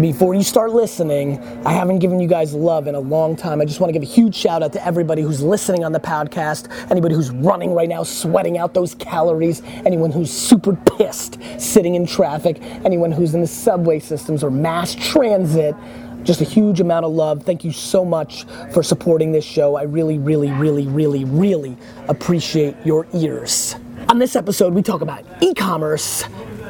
before 0.00 0.34
you 0.34 0.42
start 0.42 0.72
listening, 0.72 1.38
I 1.66 1.72
haven't 1.72 1.98
given 1.98 2.18
you 2.18 2.26
guys 2.26 2.54
love 2.54 2.86
in 2.86 2.94
a 2.94 3.00
long 3.00 3.36
time. 3.36 3.60
I 3.60 3.66
just 3.66 3.78
want 3.78 3.90
to 3.90 3.92
give 3.92 4.02
a 4.02 4.10
huge 4.10 4.34
shout 4.34 4.62
out 4.62 4.72
to 4.72 4.86
everybody 4.86 5.20
who's 5.20 5.42
listening 5.42 5.84
on 5.84 5.92
the 5.92 6.00
podcast, 6.00 6.70
anybody 6.90 7.14
who's 7.14 7.30
running 7.30 7.74
right 7.74 7.88
now, 7.88 8.02
sweating 8.02 8.56
out 8.56 8.72
those 8.72 8.94
calories, 8.94 9.60
anyone 9.84 10.10
who's 10.10 10.30
super 10.30 10.74
pissed 10.96 11.38
sitting 11.58 11.94
in 11.94 12.06
traffic, 12.06 12.58
anyone 12.84 13.12
who's 13.12 13.34
in 13.34 13.42
the 13.42 13.46
subway 13.46 13.98
systems 13.98 14.42
or 14.42 14.50
mass 14.50 14.94
transit. 14.94 15.76
Just 16.22 16.40
a 16.40 16.44
huge 16.44 16.80
amount 16.80 17.04
of 17.04 17.12
love. 17.12 17.42
Thank 17.42 17.62
you 17.62 17.72
so 17.72 18.04
much 18.04 18.44
for 18.72 18.82
supporting 18.82 19.32
this 19.32 19.44
show. 19.44 19.76
I 19.76 19.82
really, 19.82 20.18
really, 20.18 20.50
really, 20.52 20.86
really, 20.86 21.24
really 21.24 21.76
appreciate 22.08 22.76
your 22.84 23.06
ears. 23.12 23.74
On 24.08 24.18
this 24.18 24.36
episode, 24.36 24.72
we 24.72 24.82
talk 24.82 25.02
about 25.02 25.24
e 25.42 25.52
commerce, 25.52 26.24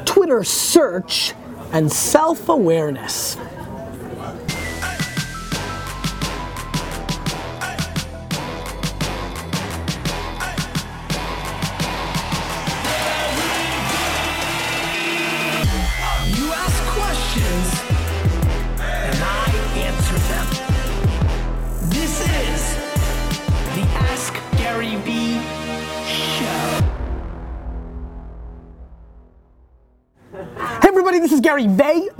Twitter 0.05 0.43
search, 0.43 1.33
and 1.73 1.91
self 1.91 2.47
awareness. 2.49 3.35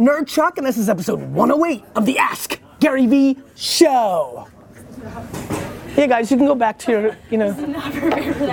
Vaynerchuk, 0.07 0.57
and 0.57 0.67
this 0.67 0.77
is 0.77 0.89
episode 0.89 1.21
108 1.21 1.83
of 1.95 2.05
the 2.05 2.17
Ask 2.17 2.59
Gary 2.81 3.07
Vee 3.07 3.37
Show. 3.55 4.47
Yeah, 5.95 6.07
guys, 6.07 6.29
you 6.29 6.35
can 6.37 6.45
go 6.45 6.55
back 6.55 6.77
to 6.79 6.91
your, 6.91 7.17
you 7.31 7.37
know. 7.37 7.53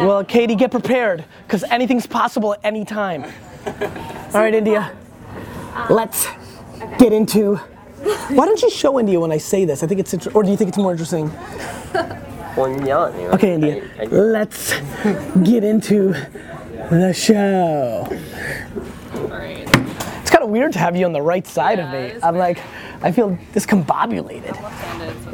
Well, 0.07 0.25
Katie, 0.25 0.55
get 0.55 0.71
prepared, 0.71 1.25
because 1.47 1.65
anything's 1.65 2.07
possible 2.07 2.53
at 2.55 2.61
any 2.63 2.85
time. 2.85 3.25
All 3.67 4.41
right, 4.41 4.55
India, 4.55 4.97
let's 5.89 6.29
get 6.99 7.13
into. 7.13 7.57
Why 7.57 8.47
don't 8.47 8.63
you 8.63 8.71
show 8.71 9.01
India 9.01 9.19
when 9.19 9.33
I 9.33 9.39
say 9.39 9.65
this? 9.65 9.83
I 9.83 9.87
think 9.89 9.99
it's, 10.01 10.15
inter- 10.15 10.31
or 10.33 10.45
do 10.45 10.51
you 10.51 10.57
think 10.57 10.69
it's 10.69 10.79
more 10.79 10.93
interesting? 10.93 11.33
Well, 12.57 12.67
I'm 12.67 12.87
yelling 12.87 13.15
at 13.17 13.21
you. 13.23 13.29
Okay, 13.31 13.55
India, 13.55 13.91
I- 13.99 14.03
I- 14.03 14.07
let's 14.07 14.73
get 15.43 15.65
into 15.65 16.13
the 16.91 17.13
show. 17.13 18.07
It's 20.51 20.57
kind 20.57 20.57
of 20.57 20.63
weird 20.63 20.73
to 20.73 20.79
have 20.81 20.97
you 20.97 21.07
on 21.07 21.13
the 21.13 21.23
right 21.23 21.47
side 21.47 21.79
Yeah, 21.79 21.93
of 21.93 22.15
me. 22.17 22.21
I'm 22.23 22.37
like, 22.37 22.61
I 23.03 23.13
feel 23.13 23.39
discombobulated. 23.53 24.57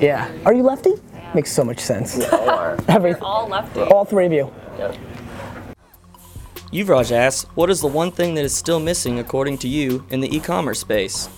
Yeah. 0.01 0.31
Are 0.45 0.53
you 0.53 0.63
lefty? 0.63 0.93
Makes 1.35 1.53
so 1.53 1.65
much 1.65 1.81
sense. 1.81 2.21
all 2.33 2.49
are. 2.51 2.77
Every, 2.89 3.15
All 3.15 3.49
lefty. 3.49 3.81
all 3.81 4.05
three 4.05 4.27
of 4.27 4.33
you. 4.33 4.53
Yep. 4.79 4.97
Yuvraj 6.73 7.13
asks, 7.13 7.49
what 7.55 7.71
is 7.71 7.81
the 7.81 7.87
one 7.87 8.11
thing 8.11 8.35
that 8.35 8.45
is 8.45 8.55
still 8.55 8.79
missing 8.81 9.19
according 9.19 9.57
to 9.59 9.69
you 9.69 10.05
in 10.11 10.21
the 10.21 10.35
e-commerce 10.37 10.81
space? 10.81 11.29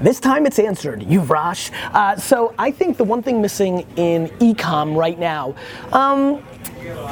This 0.00 0.18
time 0.18 0.44
it's 0.44 0.58
answered, 0.58 1.00
Yuvraj. 1.02 1.70
Uh, 1.94 2.16
so 2.16 2.52
I 2.58 2.72
think 2.72 2.96
the 2.96 3.04
one 3.04 3.22
thing 3.22 3.40
missing 3.40 3.86
in 3.96 4.26
ecom 4.40 4.96
right 4.96 5.18
now, 5.18 5.54
um, 5.92 6.42
th- 6.42 6.53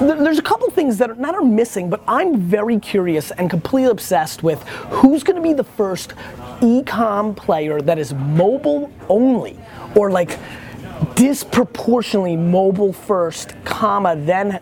there's 0.01 0.39
a 0.39 0.43
couple 0.43 0.71
things 0.71 0.99
that 0.99 1.11
are 1.11 1.15
not 1.15 1.35
are 1.35 1.43
missing, 1.43 1.89
but 1.89 2.03
I'm 2.07 2.39
very 2.39 2.79
curious 2.79 3.31
and 3.33 3.49
completely 3.49 3.91
obsessed 3.91 4.43
with 4.43 4.63
who's 4.63 5.23
going 5.23 5.37
to 5.37 5.43
be 5.43 5.53
the 5.53 5.65
first 5.65 6.15
ecom 6.61 7.37
player 7.37 7.81
that 7.81 7.99
is 7.99 8.15
mobile 8.15 8.91
only, 9.09 9.59
or 9.95 10.11
like 10.11 10.39
disproportionately 11.15 12.37
mobile 12.37 12.93
first, 12.93 13.55
comma, 13.65 14.17
then, 14.17 14.61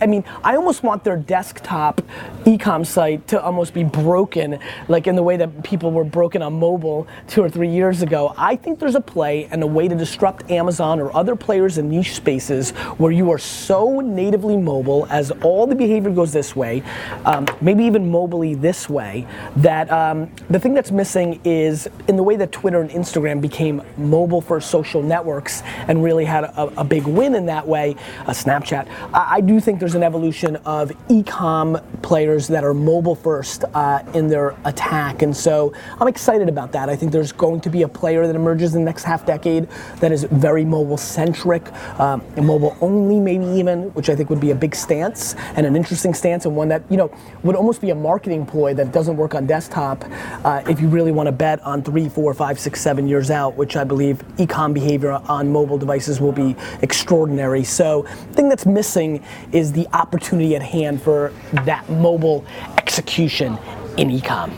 I 0.00 0.06
mean, 0.06 0.24
I 0.44 0.56
almost 0.56 0.82
want 0.82 1.04
their 1.04 1.16
desktop 1.16 2.02
ecom 2.44 2.86
site 2.86 3.26
to 3.28 3.42
almost 3.42 3.74
be 3.74 3.84
broken, 3.84 4.58
like 4.88 5.06
in 5.06 5.16
the 5.16 5.22
way 5.22 5.36
that 5.36 5.62
people 5.62 5.90
were 5.90 6.04
broken 6.04 6.42
on 6.42 6.58
mobile 6.58 7.06
two 7.28 7.42
or 7.42 7.50
three 7.50 7.68
years 7.68 8.02
ago. 8.02 8.34
I 8.36 8.56
think 8.56 8.78
there's 8.78 8.94
a 8.94 9.00
play 9.00 9.46
and 9.46 9.62
a 9.62 9.66
way 9.66 9.88
to 9.88 9.94
disrupt 9.94 10.50
Amazon 10.50 11.00
or 11.00 11.14
other 11.14 11.36
players 11.36 11.78
in 11.78 11.88
niche 11.88 12.14
spaces 12.14 12.70
where 12.98 13.12
you 13.12 13.30
are 13.30 13.38
so 13.38 14.00
natively 14.00 14.56
mobile 14.56 15.06
as 15.10 15.30
all 15.42 15.66
the 15.66 15.74
behavior 15.74 16.10
goes 16.10 16.32
this 16.32 16.54
way, 16.56 16.82
um, 17.24 17.46
maybe 17.60 17.84
even 17.84 18.10
mobily 18.10 18.60
this 18.60 18.88
way, 18.88 19.26
that 19.56 19.90
um, 19.90 20.30
the 20.48 20.58
thing 20.58 20.74
that's 20.74 20.90
missing 20.90 21.40
is 21.44 21.88
in 22.08 22.16
the 22.16 22.22
way 22.22 22.36
that 22.36 22.52
Twitter 22.52 22.80
and 22.80 22.90
Instagram 22.90 23.40
became 23.40 23.82
mobile 23.96 24.40
first 24.40 24.70
social 24.70 25.02
networks 25.02 25.62
and 25.88 26.02
really 26.02 26.24
had 26.24 26.44
a, 26.44 26.72
a 26.80 26.84
big 26.84 27.04
win 27.04 27.34
in 27.34 27.46
that 27.46 27.66
way, 27.66 27.96
uh, 28.26 28.30
Snapchat. 28.30 28.88
I, 29.12 29.36
I 29.36 29.40
do 29.40 29.60
think 29.60 29.80
there's 29.80 29.94
an 29.94 30.02
evolution 30.02 30.56
of 30.56 30.92
e-com 31.08 31.78
players 32.02 32.48
that 32.48 32.64
are 32.64 32.74
mobile 32.74 33.14
first 33.14 33.64
uh, 33.74 34.02
in 34.14 34.28
their 34.28 34.56
attack, 34.64 35.22
and 35.22 35.36
so 35.36 35.72
I'm 35.98 36.08
excited 36.08 36.48
about 36.48 36.72
that. 36.72 36.88
I 36.88 36.96
think 36.96 37.12
there's 37.12 37.32
going 37.32 37.60
to 37.62 37.70
be 37.70 37.82
a 37.82 37.88
player 37.88 38.26
that 38.26 38.36
emerges 38.36 38.74
in 38.74 38.82
the 38.82 38.84
next 38.84 39.04
half 39.04 39.24
decade 39.26 39.68
that 39.96 40.12
is 40.12 40.24
very 40.24 40.64
mobile 40.64 40.96
centric, 40.96 41.72
um, 41.98 42.22
and 42.36 42.46
mobile 42.46 42.76
only, 42.80 43.20
maybe 43.20 43.44
even, 43.44 43.90
which 43.94 44.08
I 44.10 44.16
think 44.16 44.30
would 44.30 44.40
be 44.40 44.50
a 44.50 44.54
big 44.54 44.74
stance 44.74 45.34
and 45.56 45.66
an 45.66 45.76
interesting 45.76 46.14
stance, 46.14 46.46
and 46.46 46.56
one 46.56 46.68
that 46.68 46.82
you 46.90 46.96
know 46.96 47.10
would 47.42 47.56
almost 47.56 47.80
be 47.80 47.90
a 47.90 47.94
marketing 47.94 48.46
ploy 48.46 48.74
that 48.74 48.92
doesn't 48.92 49.16
work 49.16 49.34
on 49.34 49.46
desktop 49.46 50.04
uh, 50.44 50.62
if 50.68 50.80
you 50.80 50.88
really 50.88 51.12
want 51.12 51.26
to 51.26 51.32
bet 51.32 51.60
on 51.62 51.82
three, 51.82 52.08
four, 52.08 52.32
five, 52.34 52.58
six, 52.58 52.80
seven 52.80 53.06
years 53.08 53.30
out, 53.30 53.56
which 53.56 53.76
I 53.76 53.84
believe 53.84 54.22
e-com 54.38 54.72
behavior 54.72 55.12
on 55.12 55.50
mobile 55.50 55.69
devices 55.78 56.20
will 56.20 56.32
be 56.32 56.56
extraordinary. 56.82 57.64
So, 57.64 58.02
the 58.02 58.34
thing 58.34 58.48
that's 58.48 58.66
missing 58.66 59.24
is 59.52 59.72
the 59.72 59.86
opportunity 59.94 60.56
at 60.56 60.62
hand 60.62 61.02
for 61.02 61.32
that 61.52 61.88
mobile 61.88 62.44
execution 62.78 63.58
in 63.96 64.10
e-com. 64.10 64.52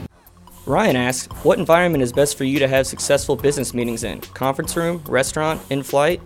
Ryan 0.65 0.95
asks, 0.95 1.27
what 1.45 1.59
environment 1.59 2.03
is 2.03 2.13
best 2.13 2.39
for 2.39 2.45
you 2.45 2.61
to 2.61 2.69
have 2.69 2.87
successful 2.87 3.35
business 3.35 3.75
meetings 3.75 4.05
in? 4.05 4.21
Conference 4.21 4.77
room, 4.77 5.03
restaurant, 5.09 5.61
in 5.71 5.83
flight? 5.83 6.21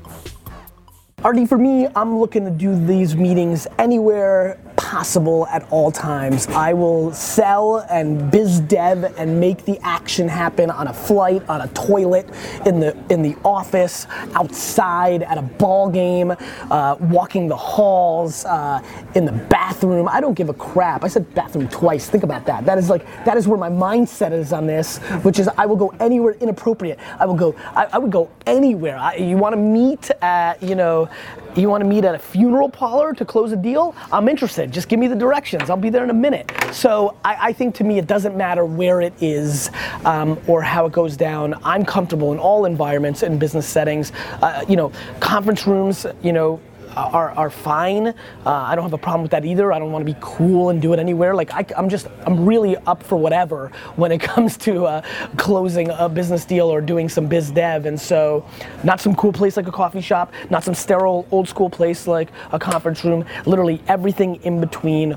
Artie, 1.25 1.47
for 1.47 1.57
me, 1.57 1.89
I'm 1.97 2.19
looking 2.19 2.45
to 2.45 2.51
do 2.51 2.79
these 2.87 3.17
meetings 3.17 3.67
anywhere 3.79 4.61
possible 4.91 5.49
at 5.49 5.67
all 5.73 5.91
times. 5.91 6.47
I 6.49 6.73
will 6.73 7.13
sell 7.13 7.85
and 7.91 8.31
biz 8.31 8.61
dev 8.61 9.03
and 9.19 9.41
make 9.41 9.65
the 9.65 9.81
action 9.83 10.29
happen 10.29 10.71
on 10.71 10.87
a 10.87 10.93
flight, 10.93 11.43
on 11.49 11.61
a 11.61 11.67
toilet, 11.69 12.29
in 12.65 12.79
the 12.79 12.97
in 13.11 13.21
the 13.21 13.35
office, 13.45 14.07
outside, 14.35 15.25
at 15.25 15.39
a 15.39 15.43
ball 15.43 15.91
game, 15.91 16.31
uh, 16.71 16.97
walking 17.01 17.49
the 17.49 17.57
halls, 17.57 18.45
uh, 18.45 18.81
in 19.17 19.25
the 19.25 19.33
bathroom. 19.33 20.07
I 20.09 20.21
don't 20.21 20.35
give 20.35 20.51
a 20.51 20.55
crap. 20.55 21.03
I 21.03 21.09
said 21.09 21.35
bathroom 21.35 21.67
twice. 21.69 22.09
Think 22.09 22.23
about 22.23 22.47
that. 22.47 22.65
That 22.65 22.79
is 22.79 22.89
like 22.89 23.05
that 23.25 23.37
is 23.37 23.49
where 23.49 23.59
my 23.59 23.71
mindset 23.71 24.31
is 24.31 24.53
on 24.53 24.69
this, 24.69 24.99
which 25.27 25.41
is 25.41 25.49
I 25.59 25.67
will 25.67 25.77
go 25.77 25.93
anywhere 25.99 26.35
inappropriate. 26.35 27.01
I 27.19 27.27
will 27.27 27.35
go. 27.35 27.57
I, 27.75 27.89
I 27.95 27.99
would 27.99 28.13
go 28.13 28.31
anywhere. 28.47 28.97
I, 28.97 29.17
you 29.17 29.37
want 29.37 29.55
to 29.55 29.61
meet 29.61 30.13
at 30.23 30.63
you 30.63 30.77
know, 30.77 31.09
you 31.57 31.69
want 31.69 31.83
to 31.83 31.89
meet 31.89 32.05
at 32.05 32.15
a 32.15 32.19
funeral 32.21 32.69
parlor 32.69 33.15
to 33.15 33.25
close 33.25 33.51
a 33.51 33.57
deal? 33.57 33.97
I'm 34.13 34.29
interested. 34.29 34.76
Just 34.77 34.91
give 34.91 35.01
me 35.01 35.09
the 35.09 35.17
directions. 35.17 35.71
I'll 35.71 35.79
be 35.79 35.89
there 35.89 36.05
in 36.05 36.11
a 36.11 36.13
minute. 36.13 36.53
So 36.71 37.17
I, 37.25 37.49
I 37.49 37.53
think 37.55 37.75
to 37.77 37.85
me 37.85 37.97
it 37.97 38.07
doesn't 38.07 38.37
matter 38.37 38.67
where 38.67 39.01
it 39.01 39.15
is 39.23 39.71
um, 40.05 40.39
or 40.47 40.61
how 40.61 40.85
it 40.85 40.93
goes 40.93 41.17
down. 41.17 41.55
I'm 41.65 41.83
comfortable 41.83 42.31
in 42.33 42.39
all 42.39 42.67
environments 42.67 43.23
and 43.23 43.41
business 43.41 43.67
settings. 43.67 44.13
Uh, 44.43 44.67
you 44.69 44.77
know, 44.77 44.93
conference 45.19 45.67
rooms. 45.67 46.05
You 46.23 46.35
know 46.35 46.61
are, 46.97 47.31
are 47.33 47.51
fine. 47.51 48.09
Uh, 48.09 48.15
I 48.45 48.75
don't 48.75 48.85
have 48.85 48.93
a 48.93 48.99
problem 48.99 49.23
with 49.23 49.31
that 49.33 49.45
either. 49.45 49.73
I 49.73 49.79
don't 49.79 49.93
want 49.93 50.07
to 50.07 50.13
be 50.13 50.19
cool 50.21 50.71
and 50.71 50.81
do 50.81 50.93
it 50.93 50.99
anywhere. 50.99 51.35
Like 51.35 51.53
I, 51.53 51.65
am 51.77 51.89
just, 51.89 52.09
I'm 52.27 52.47
really 52.47 52.77
up 52.79 53.03
for 53.03 53.17
whatever 53.17 53.71
when 53.97 54.13
it 54.13 54.21
comes 54.35 54.57
to 54.59 54.87
uh, 54.87 55.03
closing 55.37 55.91
a 55.91 56.09
business 56.09 56.45
deal 56.45 56.73
or 56.73 56.81
doing 56.81 57.09
some 57.09 57.27
biz 57.27 57.51
dev. 57.51 57.87
And 57.87 58.01
so, 58.01 58.47
not 58.83 59.01
some 59.01 59.15
cool 59.15 59.33
place 59.33 59.57
like 59.57 59.69
a 59.69 59.73
coffee 59.73 60.01
shop, 60.01 60.33
not 60.51 60.65
some 60.65 60.75
sterile 60.75 61.27
old 61.31 61.49
school 61.49 61.71
place 61.71 62.07
like 62.07 62.31
a 62.53 62.59
conference 62.59 63.05
room. 63.05 63.25
Literally 63.45 63.81
everything 63.89 64.37
in 64.37 64.61
between, 64.61 65.17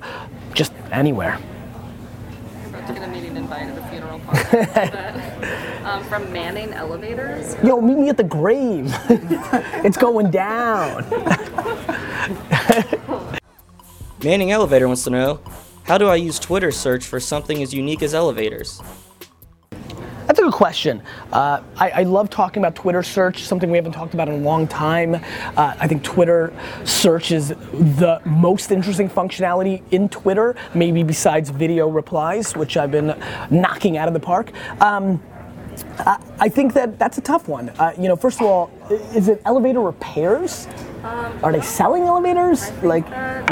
just 0.53 0.73
anywhere. 0.91 1.39
To 2.87 2.93
get 2.95 3.03
a 3.03 3.07
meeting 3.07 3.35
invite 3.35 3.67
at 3.67 3.77
a 3.77 3.83
funeral 3.89 4.19
um, 5.85 6.03
from 6.05 6.31
Manning 6.33 6.73
Elevators. 6.73 7.55
Yo, 7.63 7.79
meet 7.81 7.97
me 7.97 8.09
at 8.09 8.17
the 8.17 8.23
grave. 8.23 8.95
it's 9.83 9.97
going 9.97 10.31
down. 10.31 11.03
Manning 14.23 14.51
Elevator 14.51 14.87
wants 14.87 15.03
to 15.05 15.09
know, 15.09 15.39
how 15.83 15.97
do 15.97 16.07
I 16.07 16.15
use 16.15 16.37
Twitter 16.39 16.71
search 16.71 17.05
for 17.05 17.19
something 17.19 17.63
as 17.63 17.73
unique 17.73 18.03
as 18.03 18.13
elevators? 18.13 18.81
That's 20.27 20.37
a 20.37 20.43
good 20.43 20.53
question. 20.53 21.01
Uh, 21.33 21.63
I, 21.75 21.89
I 21.89 22.03
love 22.03 22.29
talking 22.29 22.61
about 22.61 22.75
Twitter 22.75 23.01
search, 23.01 23.45
something 23.45 23.71
we 23.71 23.77
haven't 23.77 23.93
talked 23.93 24.13
about 24.13 24.27
in 24.27 24.35
a 24.35 24.37
long 24.37 24.67
time. 24.67 25.15
Uh, 25.15 25.75
I 25.79 25.87
think 25.87 26.03
Twitter 26.03 26.53
search 26.83 27.31
is 27.31 27.47
the 27.47 28.21
most 28.25 28.71
interesting 28.71 29.09
functionality 29.09 29.81
in 29.91 30.07
Twitter, 30.07 30.55
maybe 30.75 31.01
besides 31.01 31.49
video 31.49 31.87
replies, 31.87 32.55
which 32.55 32.77
I've 32.77 32.91
been 32.91 33.19
knocking 33.49 33.97
out 33.97 34.07
of 34.07 34.13
the 34.13 34.19
park. 34.19 34.51
Um, 34.81 35.19
I, 35.97 36.21
I 36.39 36.49
think 36.49 36.73
that 36.73 36.99
that's 36.99 37.17
a 37.17 37.21
tough 37.21 37.47
one. 37.47 37.69
Uh, 37.69 37.93
you 37.97 38.07
know, 38.07 38.15
first 38.15 38.39
of 38.39 38.45
all, 38.45 38.69
is 39.15 39.29
it 39.29 39.41
elevator 39.45 39.81
repairs? 39.81 40.67
Are 41.44 41.51
they 41.51 41.61
selling 41.61 42.03
elevators? 42.03 42.71
Like, 42.83 43.06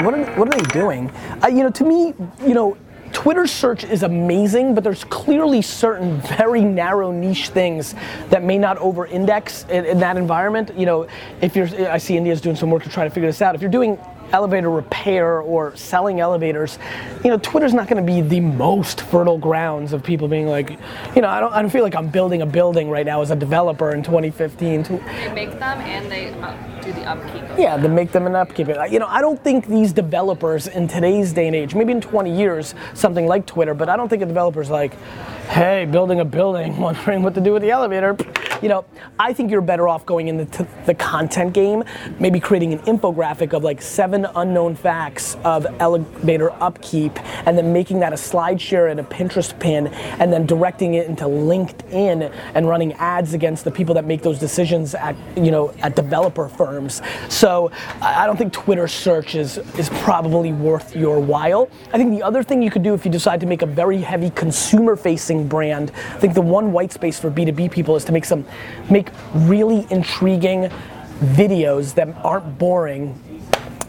what 0.04 0.14
are, 0.14 0.24
what 0.36 0.48
are 0.48 0.58
they 0.58 0.70
doing? 0.72 1.10
Uh, 1.42 1.48
you 1.48 1.62
know, 1.62 1.70
to 1.70 1.84
me, 1.84 2.14
you 2.46 2.54
know, 2.54 2.76
Twitter 3.12 3.46
search 3.46 3.84
is 3.84 4.02
amazing, 4.02 4.74
but 4.74 4.84
there's 4.84 5.04
clearly 5.04 5.62
certain 5.62 6.20
very 6.20 6.60
narrow 6.62 7.10
niche 7.10 7.48
things 7.48 7.94
that 8.28 8.42
may 8.44 8.58
not 8.58 8.76
over-index 8.78 9.64
in, 9.70 9.86
in 9.86 9.98
that 10.00 10.16
environment. 10.16 10.70
You 10.76 10.86
know, 10.86 11.08
if 11.40 11.56
you're, 11.56 11.68
I 11.90 11.98
see 11.98 12.16
India's 12.16 12.40
doing 12.40 12.56
some 12.56 12.70
work 12.70 12.82
to 12.82 12.90
try 12.90 13.04
to 13.04 13.10
figure 13.10 13.28
this 13.28 13.40
out. 13.40 13.54
If 13.54 13.62
you're 13.62 13.70
doing 13.70 13.98
elevator 14.32 14.70
repair 14.70 15.40
or 15.40 15.74
selling 15.76 16.20
elevators, 16.20 16.78
you 17.24 17.30
know, 17.30 17.38
Twitter's 17.38 17.74
not 17.74 17.88
going 17.88 18.04
to 18.04 18.12
be 18.12 18.20
the 18.20 18.40
most 18.40 19.00
fertile 19.02 19.38
grounds 19.38 19.92
of 19.92 20.02
people 20.02 20.28
being 20.28 20.46
like, 20.46 20.70
you 21.14 21.22
know, 21.22 21.28
I 21.28 21.40
don't, 21.40 21.52
I 21.52 21.62
don't 21.62 21.70
feel 21.70 21.82
like 21.82 21.94
I'm 21.94 22.08
building 22.08 22.42
a 22.42 22.46
building 22.46 22.90
right 22.90 23.06
now 23.06 23.20
as 23.20 23.30
a 23.30 23.36
developer 23.36 23.92
in 23.94 24.02
2015. 24.02 24.84
To, 24.84 24.92
They 24.92 25.32
make 25.32 25.50
them 25.58 25.78
and 25.80 26.10
they 26.10 26.30
uh, 26.30 26.80
do 26.80 26.92
the 26.92 27.04
upkeep. 27.04 27.42
Of 27.42 27.58
yeah, 27.58 27.76
they 27.76 27.88
make 27.88 28.12
them 28.12 28.26
an 28.26 28.34
upkeep. 28.34 28.68
it. 28.68 28.92
You 28.92 28.98
know, 28.98 29.06
I 29.06 29.20
don't 29.20 29.42
think 29.42 29.66
these 29.66 29.92
developers 29.92 30.66
in 30.66 30.88
today's 30.88 31.32
day 31.32 31.46
and 31.46 31.56
age, 31.56 31.74
maybe 31.74 31.92
in 31.92 32.00
20 32.00 32.36
years, 32.36 32.74
something 32.94 33.26
like 33.26 33.46
Twitter, 33.46 33.74
but 33.74 33.88
I 33.88 33.96
don't 33.96 34.08
think 34.08 34.22
a 34.22 34.26
developer's 34.26 34.70
like, 34.70 34.94
hey, 35.48 35.86
building 35.86 36.20
a 36.20 36.24
building, 36.24 36.76
wondering 36.80 37.22
what 37.22 37.34
to 37.34 37.40
do 37.40 37.52
with 37.52 37.62
the 37.62 37.70
elevator. 37.70 38.16
You 38.60 38.68
know, 38.68 38.84
I 39.20 39.32
think 39.32 39.52
you're 39.52 39.60
better 39.60 39.86
off 39.86 40.04
going 40.04 40.26
into 40.26 40.66
the 40.84 40.94
content 40.94 41.52
game, 41.52 41.84
maybe 42.18 42.40
creating 42.40 42.72
an 42.72 42.80
infographic 42.80 43.52
of 43.52 43.62
like 43.62 43.80
seven 43.80 44.26
unknown 44.34 44.74
facts 44.74 45.36
of 45.44 45.64
elevator 45.78 46.50
upkeep, 46.60 47.12
and 47.46 47.56
then 47.56 47.72
making 47.72 48.00
that 48.00 48.12
a 48.12 48.16
slide 48.16 48.60
share 48.60 48.88
and 48.88 48.98
a 48.98 49.04
Pinterest 49.04 49.56
pin, 49.60 49.86
and 49.86 50.32
then 50.32 50.44
directing 50.44 50.94
it 50.94 51.06
into 51.06 51.24
LinkedIn 51.24 52.32
and 52.54 52.68
running 52.68 52.94
ads 52.94 53.32
against 53.32 53.64
the 53.64 53.70
people 53.70 53.94
that 53.94 54.04
make 54.04 54.22
those 54.22 54.40
decisions 54.40 54.94
at 54.94 55.14
you 55.36 55.52
know 55.52 55.72
at 55.80 55.94
developer 55.94 56.48
firms. 56.48 57.00
So 57.28 57.70
I 58.02 58.26
don't 58.26 58.36
think 58.36 58.52
Twitter 58.52 58.88
search 58.88 59.36
is 59.36 59.58
is 59.78 59.88
probably 60.00 60.52
worth 60.52 60.96
your 60.96 61.20
while. 61.20 61.70
I 61.92 61.96
think 61.96 62.10
the 62.10 62.24
other 62.24 62.42
thing 62.42 62.60
you 62.62 62.70
could 62.72 62.82
do 62.82 62.92
if 62.94 63.04
you 63.04 63.12
decide 63.12 63.38
to 63.40 63.46
make 63.46 63.62
a 63.62 63.66
very 63.66 63.98
heavy 63.98 64.30
consumer 64.30 64.96
facing 64.96 65.46
brand, 65.46 65.92
I 66.10 66.18
think 66.18 66.34
the 66.34 66.42
one 66.42 66.72
white 66.72 66.92
space 66.92 67.20
for 67.20 67.30
B2B 67.30 67.70
people 67.70 67.94
is 67.94 68.04
to 68.06 68.12
make 68.12 68.24
some 68.24 68.47
make 68.90 69.10
really 69.34 69.86
intriguing 69.90 70.70
videos 71.20 71.94
that 71.94 72.08
aren't 72.24 72.58
boring 72.58 73.18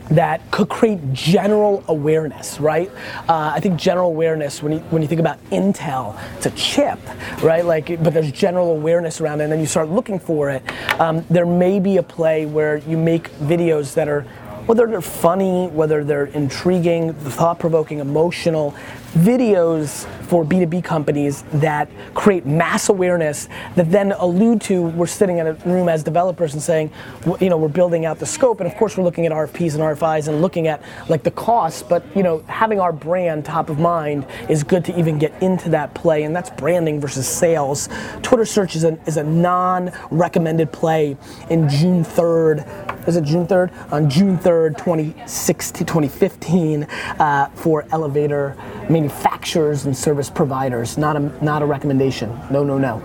that 0.09 0.49
could 0.49 0.69
create 0.69 1.13
general 1.13 1.83
awareness, 1.87 2.59
right? 2.59 2.89
Uh, 3.27 3.51
I 3.53 3.59
think 3.59 3.79
general 3.79 4.09
awareness 4.09 4.63
when 4.63 4.73
you 4.73 4.79
when 4.89 5.01
you 5.01 5.07
think 5.07 5.21
about 5.21 5.43
Intel, 5.51 6.19
it's 6.37 6.47
a 6.47 6.51
chip, 6.51 6.99
right? 7.43 7.63
Like, 7.63 8.03
but 8.03 8.13
there's 8.13 8.31
general 8.31 8.71
awareness 8.71 9.21
around 9.21 9.41
it, 9.41 9.43
and 9.45 9.51
then 9.53 9.59
you 9.59 9.67
start 9.67 9.89
looking 9.89 10.19
for 10.19 10.49
it. 10.49 10.63
Um, 10.99 11.25
there 11.29 11.45
may 11.45 11.79
be 11.79 11.97
a 11.97 12.03
play 12.03 12.45
where 12.45 12.77
you 12.77 12.97
make 12.97 13.29
videos 13.33 13.93
that 13.93 14.07
are 14.07 14.25
whether 14.65 14.85
they're 14.85 15.01
funny, 15.01 15.67
whether 15.67 16.03
they're 16.03 16.25
intriguing, 16.25 17.13
thought-provoking, 17.13 17.97
emotional, 17.97 18.75
videos 19.13 20.05
for 20.27 20.45
B2B 20.45 20.83
companies 20.83 21.43
that 21.53 21.89
create 22.13 22.45
mass 22.45 22.89
awareness 22.89 23.49
that 23.75 23.91
then 23.91 24.11
allude 24.13 24.61
to 24.61 24.83
we're 24.83 25.07
sitting 25.07 25.39
in 25.39 25.47
a 25.47 25.53
room 25.65 25.89
as 25.89 26.03
developers 26.03 26.53
and 26.53 26.61
saying, 26.61 26.91
you 27.39 27.49
know, 27.49 27.57
we're 27.57 27.67
building 27.67 28.05
out 28.05 28.19
the 28.19 28.25
scope, 28.25 28.59
and 28.59 28.71
of 28.71 28.77
course 28.77 28.97
we're 28.97 29.03
looking 29.03 29.25
at 29.25 29.31
RFPs 29.31 29.73
and 29.73 29.81
RFIs 29.81 30.27
and 30.27 30.41
looking 30.41 30.67
at 30.67 30.83
like 31.09 31.23
the 31.23 31.31
costs, 31.31 31.81
but 31.81 32.05
you 32.15 32.23
know, 32.23 32.43
having 32.47 32.79
our 32.79 32.93
brand 32.93 33.45
top 33.45 33.69
of 33.69 33.79
mind 33.79 34.25
is 34.47 34.63
good 34.63 34.85
to 34.85 34.97
even 34.97 35.17
get 35.17 35.33
into 35.41 35.69
that 35.69 35.93
play, 35.93 36.23
and 36.23 36.35
that's 36.35 36.49
branding 36.51 37.01
versus 37.01 37.27
sales. 37.27 37.89
Twitter 38.21 38.45
search 38.45 38.75
is 38.75 38.83
a, 38.83 38.99
is 39.07 39.17
a 39.17 39.23
non-recommended 39.23 40.71
play 40.71 41.17
in 41.49 41.67
June 41.67 42.03
3rd. 42.03 43.07
Is 43.07 43.15
it 43.15 43.23
June 43.23 43.47
3rd? 43.47 43.91
On 43.91 44.09
June 44.09 44.37
3rd, 44.37 44.77
2016, 44.77 45.85
2015, 45.85 46.83
uh, 46.83 47.49
for 47.55 47.85
elevator 47.91 48.55
manufacturers 48.89 49.85
and 49.85 49.95
service 49.95 50.29
providers. 50.29 50.97
Not 50.97 51.15
a, 51.15 51.19
not 51.43 51.61
a 51.61 51.65
recommendation. 51.65 52.29
No, 52.51 52.63
no, 52.63 52.77
no. 52.77 53.01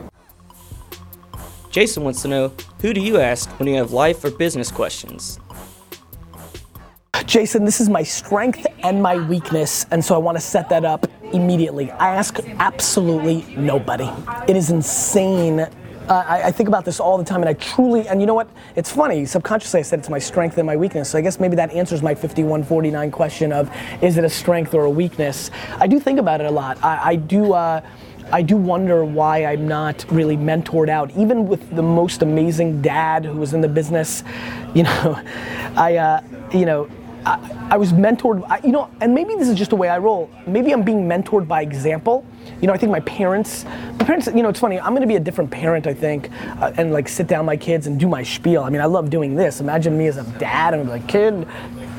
Jason 1.70 2.04
wants 2.04 2.22
to 2.22 2.28
know 2.28 2.52
who 2.80 2.94
do 2.94 3.00
you 3.00 3.18
ask 3.18 3.50
when 3.58 3.68
you 3.68 3.74
have 3.76 3.92
life 3.92 4.24
or 4.24 4.30
business 4.30 4.70
questions? 4.70 5.40
Jason, 7.26 7.64
this 7.64 7.80
is 7.80 7.88
my 7.88 8.02
strength 8.02 8.66
and 8.82 9.02
my 9.02 9.16
weakness, 9.16 9.86
and 9.90 10.04
so 10.04 10.14
I 10.14 10.18
want 10.18 10.36
to 10.36 10.40
set 10.40 10.68
that 10.68 10.84
up 10.84 11.06
immediately. 11.32 11.90
I 11.90 12.14
ask 12.14 12.38
absolutely 12.58 13.44
nobody. 13.56 14.08
It 14.46 14.56
is 14.56 14.70
insane. 14.70 15.66
I, 16.08 16.44
I 16.44 16.50
think 16.50 16.68
about 16.68 16.84
this 16.84 17.00
all 17.00 17.16
the 17.18 17.24
time, 17.24 17.40
and 17.40 17.48
I 17.48 17.54
truly, 17.54 18.06
and 18.08 18.20
you 18.20 18.26
know 18.26 18.34
what? 18.34 18.48
It's 18.76 18.92
funny. 18.92 19.24
Subconsciously, 19.24 19.80
I 19.80 19.82
said 19.82 19.98
it's 20.00 20.10
my 20.10 20.18
strength 20.18 20.58
and 20.58 20.66
my 20.66 20.76
weakness. 20.76 21.10
So 21.10 21.18
I 21.18 21.20
guess 21.20 21.40
maybe 21.40 21.56
that 21.56 21.72
answers 21.72 22.02
my 22.02 22.14
5149 22.14 23.10
question 23.10 23.52
of 23.52 23.70
is 24.02 24.16
it 24.18 24.24
a 24.24 24.28
strength 24.28 24.74
or 24.74 24.84
a 24.84 24.90
weakness? 24.90 25.50
I 25.78 25.86
do 25.86 25.98
think 25.98 26.18
about 26.18 26.40
it 26.40 26.46
a 26.46 26.50
lot. 26.50 26.82
I, 26.82 27.10
I 27.10 27.16
do. 27.16 27.52
Uh, 27.52 27.80
I 28.32 28.40
do 28.40 28.56
wonder 28.56 29.04
why 29.04 29.44
I'm 29.44 29.68
not 29.68 30.04
really 30.10 30.36
mentored 30.36 30.88
out, 30.88 31.10
even 31.10 31.46
with 31.46 31.76
the 31.76 31.82
most 31.82 32.22
amazing 32.22 32.80
dad 32.80 33.24
who 33.24 33.34
was 33.36 33.52
in 33.52 33.60
the 33.60 33.68
business. 33.68 34.24
You 34.74 34.84
know, 34.84 35.22
I, 35.76 35.96
uh, 35.96 36.22
you 36.52 36.64
know, 36.64 36.88
I, 37.26 37.68
I 37.70 37.76
was 37.76 37.92
mentored, 37.92 38.44
I, 38.48 38.60
you 38.64 38.72
know, 38.72 38.90
and 39.00 39.14
maybe 39.14 39.34
this 39.34 39.48
is 39.48 39.56
just 39.56 39.70
the 39.70 39.76
way 39.76 39.88
I 39.88 39.98
roll. 39.98 40.30
Maybe 40.46 40.72
I'm 40.72 40.82
being 40.82 41.06
mentored 41.06 41.46
by 41.46 41.62
example. 41.62 42.24
You 42.64 42.68
know, 42.68 42.72
I 42.72 42.78
think 42.78 42.92
my 42.92 43.00
parents, 43.00 43.66
my 43.98 44.06
parents, 44.06 44.26
you 44.26 44.42
know, 44.42 44.48
it's 44.48 44.58
funny. 44.58 44.80
I'm 44.80 44.92
going 44.92 45.02
to 45.02 45.06
be 45.06 45.16
a 45.16 45.20
different 45.20 45.50
parent, 45.50 45.86
I 45.86 45.92
think, 45.92 46.30
uh, 46.62 46.72
and 46.78 46.94
like 46.94 47.10
sit 47.10 47.26
down 47.26 47.44
my 47.44 47.58
kids 47.58 47.86
and 47.86 48.00
do 48.00 48.08
my 48.08 48.22
spiel. 48.22 48.62
I 48.62 48.70
mean, 48.70 48.80
I 48.80 48.86
love 48.86 49.10
doing 49.10 49.34
this. 49.34 49.60
Imagine 49.60 49.98
me 49.98 50.06
as 50.06 50.16
a 50.16 50.22
dad 50.38 50.72
and 50.72 50.84
I'm 50.84 50.88
like, 50.88 51.06
kid, 51.06 51.44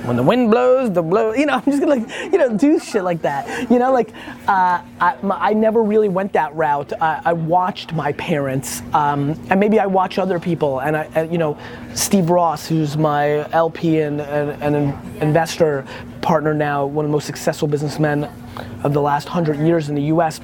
when 0.06 0.16
the 0.16 0.24
wind 0.24 0.50
blows, 0.50 0.92
the 0.92 1.04
blow. 1.04 1.36
You 1.36 1.46
know, 1.46 1.54
I'm 1.64 1.66
just 1.66 1.80
gonna 1.80 1.98
like, 1.98 2.10
you 2.34 2.40
know, 2.40 2.58
do 2.58 2.80
shit 2.80 3.04
like 3.04 3.22
that. 3.22 3.70
You 3.70 3.78
know, 3.78 3.94
like 3.94 4.12
uh, 4.48 4.82
I, 5.00 5.16
my, 5.22 5.38
I 5.38 5.54
never 5.54 5.84
really 5.84 6.10
went 6.10 6.34
that 6.34 6.56
route. 6.56 6.94
I, 7.00 7.22
I 7.24 7.34
watched 7.34 7.94
my 7.94 8.14
parents, 8.14 8.82
um, 8.96 9.40
and 9.52 9.60
maybe 9.60 9.80
I 9.80 9.86
watch 9.86 10.18
other 10.18 10.40
people. 10.40 10.80
And 10.80 10.98
I, 10.98 11.04
and, 11.14 11.32
you 11.32 11.38
know, 11.38 11.60
Steve 11.94 12.32
Ross, 12.32 12.66
who's 12.66 12.98
my 12.98 13.48
LP 13.52 14.00
and, 14.00 14.20
and, 14.20 14.64
and 14.64 14.76
an 14.76 15.22
investor 15.22 15.86
partner 16.24 16.56
now, 16.56 16.88
one 16.88 17.06
of 17.06 17.12
the 17.12 17.14
most 17.14 17.28
successful 17.28 17.68
businessmen 17.68 18.28
of 18.84 18.94
the 18.94 19.02
last 19.02 19.28
hundred 19.28 19.58
years 19.58 19.90
in 19.90 19.96
the 19.96 20.04
U.S. 20.04 20.40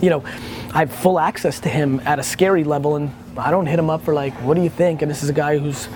You 0.00 0.10
know, 0.10 0.24
I 0.72 0.80
have 0.80 0.92
full 0.92 1.18
access 1.18 1.60
to 1.60 1.68
him 1.68 2.00
at 2.04 2.18
a 2.18 2.22
scary 2.22 2.64
level, 2.64 2.96
and 2.96 3.10
I 3.36 3.50
don't 3.50 3.66
hit 3.66 3.78
him 3.78 3.90
up 3.90 4.02
for 4.02 4.14
like, 4.14 4.34
what 4.42 4.54
do 4.54 4.62
you 4.62 4.70
think? 4.70 5.02
And 5.02 5.10
this 5.10 5.22
is 5.22 5.30
a 5.30 5.32
guy 5.32 5.58
who's 5.58 5.88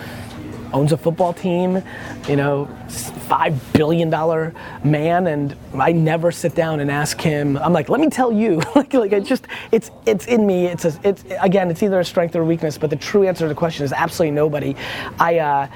owns 0.72 0.92
a 0.92 0.96
football 0.96 1.32
team, 1.32 1.82
you 2.28 2.36
know, 2.36 2.66
five 2.88 3.72
billion 3.72 4.10
dollar 4.10 4.54
man, 4.84 5.26
and 5.26 5.56
I 5.74 5.92
never 5.92 6.30
sit 6.30 6.54
down 6.54 6.80
and 6.80 6.90
ask 6.90 7.20
him. 7.20 7.56
I'm 7.58 7.72
like, 7.72 7.88
let 7.88 8.00
me 8.00 8.08
tell 8.08 8.32
you, 8.32 8.60
like, 8.74 8.92
like 8.94 9.12
it 9.12 9.24
just, 9.24 9.46
it's, 9.72 9.90
it's 10.06 10.26
in 10.26 10.46
me. 10.46 10.66
It's, 10.66 10.84
a, 10.84 10.98
it's 11.02 11.24
again, 11.40 11.70
it's 11.70 11.82
either 11.82 12.00
a 12.00 12.04
strength 12.04 12.36
or 12.36 12.42
a 12.42 12.44
weakness. 12.44 12.78
But 12.78 12.90
the 12.90 12.96
true 12.96 13.26
answer 13.26 13.44
to 13.44 13.48
the 13.48 13.54
question 13.54 13.84
is 13.84 13.92
absolutely 13.92 14.32
nobody. 14.32 14.76
I, 15.18 15.38
uh, 15.38 15.68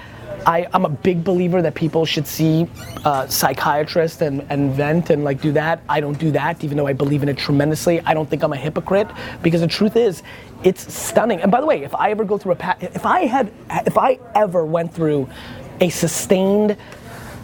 I, 0.47 0.67
I'm 0.73 0.85
a 0.85 0.89
big 0.89 1.25
believer 1.25 1.63
that 1.63 1.75
people 1.75 2.05
should 2.05 2.27
see 2.27 2.69
uh, 3.05 3.27
psychiatrists 3.27 4.21
and, 4.23 4.45
and 4.51 4.73
vent 4.73 5.11
and 5.11 5.25
like 5.25 5.41
do 5.41 5.53
that. 5.53 5.83
I 5.89 6.01
don't 6.01 6.19
do 6.19 6.31
that, 6.33 6.63
even 6.65 6.77
though 6.77 6.87
I 6.87 6.93
believe 6.93 7.23
in 7.23 7.29
it 7.29 7.39
tremendously. 7.39 8.01
I 8.01 8.15
don't 8.15 8.29
think 8.29 8.43
I'm 8.43 8.53
a 8.53 8.57
hypocrite 8.57 9.09
because 9.43 9.61
the 9.61 9.67
truth 9.67 9.97
is, 9.97 10.23
it's 10.65 10.93
stunning. 10.93 11.41
And 11.41 11.51
by 11.51 11.61
the 11.61 11.67
way, 11.67 11.83
if 11.83 11.95
I 11.95 12.11
ever 12.11 12.25
go 12.25 12.39
through 12.39 12.53
a 12.53 12.77
if 12.81 13.05
I 13.05 13.27
had 13.27 13.53
if 13.87 13.99
I 13.99 14.19
ever 14.35 14.65
went 14.65 14.95
through 14.95 15.29
a 15.81 15.89
sustained 15.89 16.77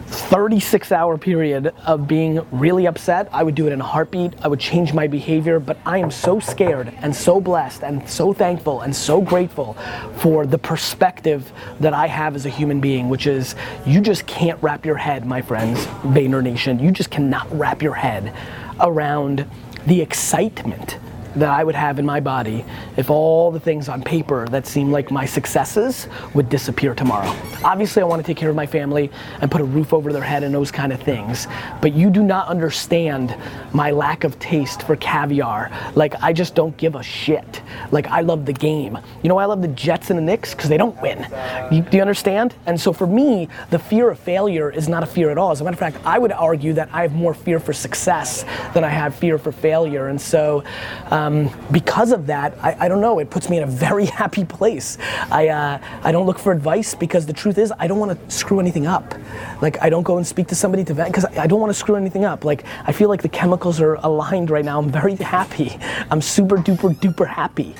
36 0.09 0.91
hour 0.91 1.17
period 1.17 1.73
of 1.85 2.07
being 2.07 2.45
really 2.51 2.87
upset, 2.87 3.29
I 3.31 3.43
would 3.43 3.55
do 3.55 3.67
it 3.67 3.73
in 3.73 3.81
a 3.81 3.85
heartbeat. 3.85 4.33
I 4.41 4.47
would 4.47 4.59
change 4.59 4.93
my 4.93 5.07
behavior, 5.07 5.59
but 5.59 5.77
I 5.85 5.99
am 5.99 6.11
so 6.11 6.39
scared 6.39 6.93
and 7.01 7.15
so 7.15 7.39
blessed 7.39 7.83
and 7.83 8.07
so 8.09 8.33
thankful 8.33 8.81
and 8.81 8.95
so 8.95 9.21
grateful 9.21 9.73
for 10.17 10.45
the 10.45 10.57
perspective 10.57 11.51
that 11.79 11.93
I 11.93 12.07
have 12.07 12.35
as 12.35 12.45
a 12.45 12.49
human 12.49 12.81
being, 12.81 13.09
which 13.09 13.27
is 13.27 13.55
you 13.85 14.01
just 14.01 14.25
can't 14.25 14.61
wrap 14.61 14.85
your 14.85 14.97
head, 14.97 15.25
my 15.25 15.41
friends, 15.41 15.85
Vayner 16.03 16.43
Nation, 16.43 16.79
you 16.79 16.91
just 16.91 17.11
cannot 17.11 17.47
wrap 17.57 17.81
your 17.81 17.93
head 17.93 18.33
around 18.79 19.45
the 19.85 20.01
excitement 20.01 20.97
that 21.39 21.49
I 21.49 21.63
would 21.63 21.75
have 21.75 21.99
in 21.99 22.05
my 22.05 22.19
body 22.19 22.65
if 22.97 23.09
all 23.09 23.49
the 23.51 23.59
things 23.59 23.89
on 23.89 24.03
paper 24.03 24.47
that 24.49 24.67
seem 24.67 24.91
like 24.91 25.09
my 25.09 25.25
successes 25.25 26.07
would 26.33 26.49
disappear 26.49 26.93
tomorrow. 26.93 27.33
Obviously, 27.63 28.01
I 28.01 28.05
want 28.05 28.21
to 28.21 28.27
take 28.27 28.37
care 28.37 28.49
of 28.49 28.55
my 28.55 28.65
family 28.65 29.09
and 29.41 29.49
put 29.49 29.61
a 29.61 29.63
roof 29.63 29.93
over 29.93 30.11
their 30.11 30.23
head 30.23 30.43
and 30.43 30.53
those 30.53 30.71
kind 30.71 30.91
of 30.91 31.01
things. 31.01 31.47
But 31.81 31.93
you 31.93 32.09
do 32.09 32.23
not 32.23 32.47
understand 32.47 33.35
my 33.73 33.91
lack 33.91 34.23
of 34.23 34.37
taste 34.39 34.83
for 34.83 34.95
caviar. 34.97 35.71
Like, 35.95 36.21
I 36.21 36.33
just 36.33 36.55
don't 36.55 36.75
give 36.77 36.95
a 36.95 37.03
shit. 37.03 37.61
Like, 37.91 38.07
I 38.07 38.21
love 38.21 38.45
the 38.45 38.53
game. 38.53 38.97
You 39.23 39.29
know 39.29 39.37
I 39.37 39.45
love 39.45 39.61
the 39.61 39.67
Jets 39.69 40.09
and 40.09 40.19
the 40.19 40.23
Knicks? 40.23 40.53
Because 40.53 40.69
they 40.69 40.77
don't 40.77 40.99
win. 41.01 41.25
You, 41.71 41.81
do 41.81 41.97
you 41.97 42.01
understand? 42.01 42.55
And 42.65 42.79
so 42.79 42.91
for 42.91 43.07
me, 43.07 43.47
the 43.69 43.79
fear 43.79 44.09
of 44.09 44.19
failure 44.19 44.69
is 44.69 44.89
not 44.89 45.03
a 45.03 45.05
fear 45.05 45.29
at 45.29 45.37
all. 45.37 45.51
As 45.51 45.61
a 45.61 45.63
matter 45.63 45.75
of 45.75 45.79
fact, 45.79 45.97
I 46.05 46.19
would 46.19 46.31
argue 46.31 46.73
that 46.73 46.89
I 46.91 47.03
have 47.03 47.13
more 47.13 47.33
fear 47.33 47.59
for 47.59 47.73
success 47.73 48.43
than 48.73 48.83
I 48.83 48.89
have 48.89 49.15
fear 49.15 49.37
for 49.37 49.51
failure. 49.51 50.07
And 50.07 50.19
so, 50.19 50.63
um, 51.11 51.28
because 51.71 52.11
of 52.11 52.27
that, 52.27 52.57
I, 52.61 52.85
I, 52.85 52.87
don't 52.87 53.01
know, 53.01 53.19
it 53.19 53.29
puts 53.29 53.49
me 53.49 53.57
in 53.57 53.63
a 53.63 53.67
very 53.67 54.05
happy 54.21 54.45
place. 54.45 54.97
I, 55.31 55.49
uh, 55.49 55.79
I 56.03 56.11
don't 56.11 56.25
look 56.25 56.39
for 56.39 56.51
advice 56.51 56.95
because 56.95 57.25
the 57.25 57.33
truth 57.33 57.57
is, 57.57 57.73
I 57.79 57.87
don't 57.87 57.99
want 57.99 58.11
to 58.17 58.35
screw 58.35 58.59
anything 58.59 58.87
up. 58.87 59.13
Like, 59.61 59.81
I 59.81 59.89
don't 59.89 60.03
go 60.03 60.17
and 60.17 60.25
speak 60.25 60.47
to 60.47 60.55
somebody 60.55 60.83
to 60.85 60.93
vent 60.93 61.09
because 61.09 61.25
I 61.25 61.47
don't 61.47 61.59
want 61.59 61.71
to 61.71 61.79
screw 61.79 61.95
anything 61.95 62.25
up. 62.25 62.45
Like, 62.45 62.65
I 62.85 62.91
feel 62.91 63.09
like 63.09 63.21
the 63.21 63.29
chemicals 63.29 63.79
are 63.81 63.95
aligned 63.95 64.49
right 64.49 64.65
now. 64.65 64.79
I'm 64.79 64.91
very 64.91 65.15
happy. 65.37 65.77
I'm 66.09 66.21
super 66.21 66.57
duper 66.57 66.95
duper 66.95 67.27
happy. 67.27 67.75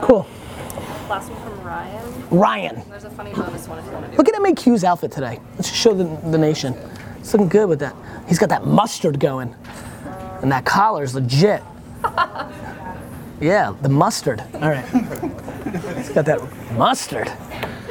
Cool. 0.00 0.26
Last 1.08 1.30
one 1.30 1.42
from 1.42 1.62
Ryan. 1.64 2.28
Ryan. 2.30 2.82
There's 2.88 3.04
a 3.04 3.10
funny 3.10 3.32
bonus 3.32 3.68
one 3.68 3.78
if 3.78 3.86
you 3.86 3.92
want 3.92 4.06
to 4.06 4.10
do 4.12 4.16
Look 4.16 4.28
at 4.28 4.34
MAQ's 4.34 4.84
outfit 4.84 5.12
today. 5.12 5.40
Let's 5.56 5.68
just 5.68 5.80
show 5.80 5.92
the, 5.92 6.04
the 6.30 6.38
nation. 6.38 6.74
It's 7.18 7.32
looking 7.34 7.48
good 7.48 7.68
with 7.68 7.80
that. 7.80 7.94
He's 8.28 8.38
got 8.38 8.48
that 8.48 8.66
mustard 8.66 9.20
going. 9.20 9.54
And 10.42 10.50
that 10.52 10.64
collar's 10.64 11.14
legit. 11.14 11.62
yeah, 13.40 13.74
the 13.82 13.88
mustard. 13.88 14.42
All 14.54 14.70
right. 14.70 14.84
He's 15.96 16.08
got 16.10 16.24
that 16.24 16.40
mustard. 16.72 17.30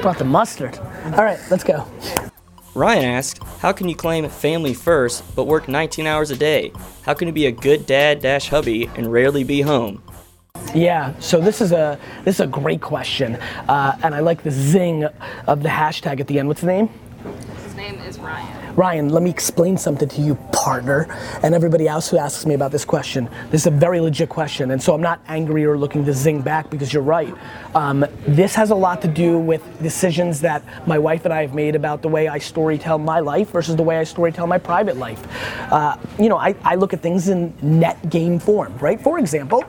Brought 0.01 0.17
the 0.17 0.25
mustard. 0.25 0.77
All 1.05 1.23
right, 1.23 1.39
let's 1.49 1.63
go. 1.63 1.85
Ryan 2.75 3.05
asked, 3.05 3.43
How 3.59 3.71
can 3.71 3.89
you 3.89 3.95
claim 3.95 4.27
family 4.29 4.73
first 4.73 5.23
but 5.35 5.45
work 5.45 5.67
19 5.67 6.07
hours 6.07 6.31
a 6.31 6.37
day? 6.37 6.71
How 7.03 7.13
can 7.13 7.27
you 7.27 7.33
be 7.33 7.45
a 7.47 7.51
good 7.51 7.85
dad 7.85 8.21
dash 8.21 8.49
hubby 8.49 8.89
and 8.95 9.11
rarely 9.11 9.43
be 9.43 9.61
home? 9.61 10.01
Yeah, 10.73 11.13
so 11.19 11.41
this 11.41 11.61
is 11.61 11.71
a 11.71 11.99
this 12.25 12.35
is 12.35 12.41
a 12.41 12.47
great 12.47 12.81
question, 12.81 13.35
uh, 13.67 13.97
and 14.03 14.13
I 14.13 14.19
like 14.19 14.43
the 14.43 14.51
zing 14.51 15.05
of 15.47 15.63
the 15.63 15.69
hashtag 15.69 16.19
at 16.19 16.27
the 16.27 16.37
end. 16.37 16.47
What's 16.47 16.61
the 16.61 16.67
name? 16.67 16.89
His 17.63 17.75
name 17.75 17.99
is 18.01 18.19
Ryan. 18.19 18.58
Ryan, 18.75 19.09
let 19.09 19.23
me 19.23 19.29
explain 19.29 19.77
something 19.77 20.07
to 20.09 20.21
you, 20.21 20.35
partner, 20.51 21.07
and 21.43 21.55
everybody 21.55 21.87
else 21.87 22.09
who 22.09 22.17
asks 22.17 22.45
me 22.45 22.53
about 22.53 22.71
this 22.71 22.85
question. 22.85 23.29
This 23.49 23.61
is 23.61 23.67
a 23.67 23.71
very 23.71 23.99
legit 23.99 24.29
question, 24.29 24.71
and 24.71 24.81
so 24.81 24.93
I'm 24.93 25.01
not 25.01 25.21
angry 25.27 25.65
or 25.65 25.77
looking 25.77 26.05
to 26.05 26.13
zing 26.13 26.41
back 26.41 26.69
because 26.69 26.93
you're 26.93 27.03
right. 27.03 27.33
Um, 27.75 28.05
this 28.27 28.55
has 28.55 28.69
a 28.69 28.75
lot 28.75 29.01
to 29.01 29.07
do 29.07 29.37
with 29.37 29.61
decisions 29.81 30.41
that 30.41 30.63
my 30.87 30.97
wife 30.97 31.25
and 31.25 31.33
I 31.33 31.41
have 31.41 31.53
made 31.53 31.75
about 31.75 32.01
the 32.01 32.07
way 32.07 32.27
I 32.27 32.39
storytell 32.39 33.03
my 33.03 33.19
life 33.19 33.51
versus 33.51 33.75
the 33.75 33.83
way 33.83 33.99
I 33.99 34.03
storytell 34.03 34.47
my 34.47 34.57
private 34.57 34.97
life. 34.97 35.25
Uh, 35.71 35.97
you 36.19 36.29
know, 36.29 36.37
I, 36.37 36.55
I 36.63 36.75
look 36.75 36.93
at 36.93 37.01
things 37.01 37.29
in 37.29 37.53
net 37.61 38.09
game 38.09 38.39
form, 38.39 38.77
right? 38.77 39.01
For 39.01 39.19
example, 39.19 39.63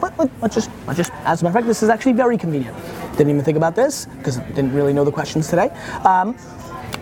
let, 0.00 0.18
let's 0.40 0.54
just, 0.54 0.70
let's 0.86 0.96
just, 0.96 1.12
as 1.24 1.42
a 1.42 1.44
matter 1.44 1.48
of 1.48 1.54
fact, 1.54 1.66
this 1.66 1.82
is 1.82 1.88
actually 1.88 2.12
very 2.12 2.38
convenient. 2.38 2.76
Didn't 3.12 3.30
even 3.30 3.44
think 3.44 3.56
about 3.56 3.76
this 3.76 4.06
because 4.06 4.38
didn't 4.38 4.72
really 4.72 4.92
know 4.92 5.04
the 5.04 5.12
questions 5.12 5.48
today. 5.48 5.68
Um, 6.04 6.36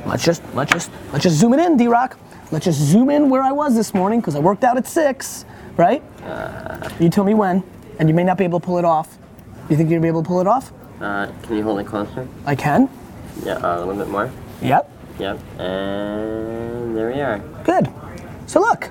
let's 0.08 0.24
just, 0.24 0.42
let's 0.54 0.72
just, 0.72 0.90
let's 1.12 1.22
just 1.22 1.36
zoom 1.36 1.52
it 1.54 1.60
in, 1.60 1.76
D-Rock. 1.76 2.18
Let's 2.50 2.64
just 2.64 2.78
zoom 2.78 3.10
in 3.10 3.28
where 3.28 3.42
I 3.42 3.52
was 3.52 3.74
this 3.74 3.92
morning 3.92 4.20
because 4.20 4.34
I 4.34 4.38
worked 4.38 4.64
out 4.64 4.76
at 4.76 4.86
six, 4.86 5.44
right? 5.76 6.02
Uh, 6.24 6.88
you 6.98 7.10
tell 7.10 7.24
me 7.24 7.34
when, 7.34 7.62
and 7.98 8.08
you 8.08 8.14
may 8.14 8.24
not 8.24 8.38
be 8.38 8.44
able 8.44 8.58
to 8.58 8.66
pull 8.66 8.78
it 8.78 8.84
off. 8.84 9.18
You 9.68 9.76
think 9.76 9.90
you'll 9.90 10.00
be 10.02 10.08
able 10.08 10.22
to 10.22 10.26
pull 10.26 10.40
it 10.40 10.46
off? 10.46 10.72
Uh, 11.00 11.30
can 11.42 11.56
you 11.56 11.62
hold 11.62 11.78
it 11.78 11.86
closer? 11.86 12.26
I 12.46 12.54
can. 12.54 12.88
Yeah, 13.44 13.54
uh, 13.56 13.76
a 13.76 13.84
little 13.84 14.02
bit 14.02 14.08
more. 14.08 14.30
Yep. 14.62 14.90
Yep. 15.18 15.38
And 15.60 16.96
there 16.96 17.10
we 17.12 17.20
are. 17.20 17.38
Good. 17.64 17.88
So 18.46 18.60
look, 18.60 18.90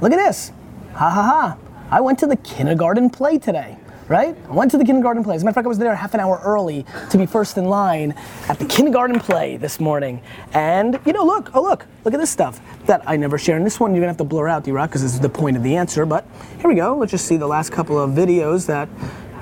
look 0.00 0.12
at 0.12 0.16
this. 0.16 0.50
Ha 0.94 1.08
ha 1.10 1.22
ha. 1.22 1.56
I 1.90 2.00
went 2.00 2.18
to 2.18 2.26
the 2.26 2.36
kindergarten 2.36 3.08
play 3.08 3.38
today, 3.38 3.78
right? 4.08 4.36
I 4.48 4.52
went 4.52 4.70
to 4.70 4.78
the 4.78 4.84
kindergarten 4.84 5.24
play. 5.24 5.34
As 5.34 5.42
a 5.42 5.44
matter 5.44 5.50
of 5.50 5.54
fact, 5.56 5.66
I 5.66 5.68
was 5.68 5.78
there 5.78 5.94
half 5.94 6.14
an 6.14 6.20
hour 6.20 6.40
early 6.44 6.84
to 7.10 7.18
be 7.18 7.26
first 7.26 7.58
in 7.58 7.64
line 7.64 8.12
at 8.48 8.58
the 8.58 8.64
kindergarten 8.64 9.18
play 9.18 9.56
this 9.56 9.80
morning. 9.80 10.22
And, 10.52 11.00
you 11.04 11.12
know, 11.12 11.24
look, 11.24 11.50
oh, 11.54 11.62
look, 11.62 11.86
look 12.04 12.14
at 12.14 12.20
this 12.20 12.30
stuff 12.30 12.60
that 12.86 13.02
I 13.06 13.16
never 13.16 13.38
share. 13.38 13.56
And 13.56 13.66
this 13.66 13.80
one 13.80 13.92
you're 13.92 14.00
gonna 14.00 14.08
have 14.08 14.16
to 14.18 14.24
blur 14.24 14.48
out, 14.48 14.64
D-Rock, 14.64 14.90
because 14.90 15.02
this 15.02 15.14
is 15.14 15.20
the 15.20 15.28
point 15.28 15.56
of 15.56 15.62
the 15.62 15.76
answer. 15.76 16.06
But 16.06 16.26
here 16.58 16.68
we 16.68 16.76
go. 16.76 16.96
Let's 16.96 17.10
just 17.10 17.26
see 17.26 17.36
the 17.36 17.46
last 17.46 17.72
couple 17.72 17.98
of 17.98 18.10
videos 18.10 18.66
that 18.66 18.88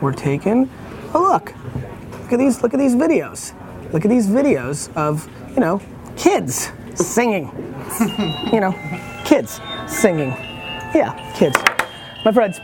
were 0.00 0.12
taken. 0.12 0.70
Oh, 1.14 1.22
look, 1.22 1.54
look 2.22 2.32
at 2.32 2.38
these, 2.38 2.62
look 2.62 2.74
at 2.74 2.80
these 2.80 2.94
videos. 2.94 3.52
Look 3.92 4.04
at 4.04 4.08
these 4.08 4.26
videos 4.26 4.94
of, 4.96 5.28
you 5.50 5.60
know, 5.60 5.80
kids 6.16 6.72
singing. 6.94 7.46
you 8.52 8.60
know, 8.60 8.74
kids 9.24 9.60
singing. 9.86 10.30
Yeah, 10.94 11.32
kids. 11.36 11.56
My 12.24 12.32
friends, 12.32 12.58